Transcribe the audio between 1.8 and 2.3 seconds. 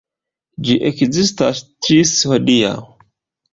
ĝis